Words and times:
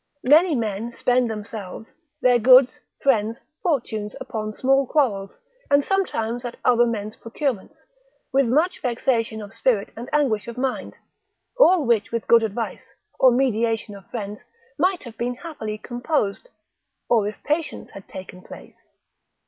Many 0.23 0.55
men 0.55 0.91
spend 0.93 1.29
themselves, 1.29 1.93
their 2.23 2.39
goods, 2.39 2.79
friends, 3.03 3.39
fortunes, 3.61 4.15
upon 4.19 4.55
small 4.55 4.87
quarrels, 4.87 5.37
and 5.69 5.85
sometimes 5.85 6.43
at 6.43 6.57
other 6.65 6.87
men's 6.87 7.15
procurements, 7.15 7.85
with 8.33 8.47
much 8.47 8.81
vexation 8.81 9.43
of 9.43 9.53
spirit 9.53 9.93
and 9.95 10.09
anguish 10.11 10.47
of 10.47 10.57
mind, 10.57 10.95
all 11.59 11.85
which 11.85 12.11
with 12.11 12.25
good 12.27 12.41
advice, 12.41 12.85
or 13.19 13.29
mediation 13.29 13.93
of 13.95 14.09
friends, 14.09 14.41
might 14.79 15.03
have 15.03 15.19
been 15.19 15.35
happily 15.35 15.77
composed, 15.77 16.49
or 17.07 17.27
if 17.27 17.37
patience 17.43 17.91
had 17.91 18.07
taken 18.07 18.41
place. 18.41 18.93